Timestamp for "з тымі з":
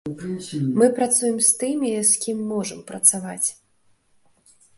1.47-2.23